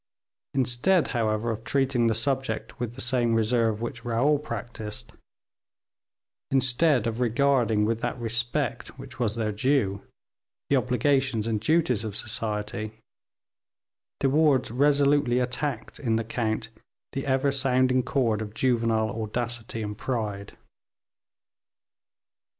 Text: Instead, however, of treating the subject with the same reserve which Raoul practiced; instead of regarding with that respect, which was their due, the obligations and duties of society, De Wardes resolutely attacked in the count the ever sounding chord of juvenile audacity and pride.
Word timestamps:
Instead, 0.55 1.09
however, 1.09 1.51
of 1.51 1.63
treating 1.63 2.07
the 2.07 2.15
subject 2.15 2.79
with 2.79 2.95
the 2.95 3.01
same 3.01 3.35
reserve 3.35 3.81
which 3.81 4.03
Raoul 4.03 4.39
practiced; 4.39 5.11
instead 6.49 7.05
of 7.05 7.19
regarding 7.19 7.85
with 7.85 8.01
that 8.01 8.17
respect, 8.19 8.97
which 8.97 9.19
was 9.19 9.35
their 9.35 9.51
due, 9.51 10.01
the 10.71 10.75
obligations 10.75 11.45
and 11.45 11.61
duties 11.61 12.03
of 12.03 12.15
society, 12.15 12.93
De 14.19 14.27
Wardes 14.27 14.71
resolutely 14.71 15.37
attacked 15.37 15.99
in 15.99 16.15
the 16.15 16.23
count 16.23 16.69
the 17.13 17.27
ever 17.27 17.51
sounding 17.51 18.01
chord 18.01 18.41
of 18.41 18.55
juvenile 18.55 19.11
audacity 19.11 19.83
and 19.83 19.99
pride. 19.99 20.57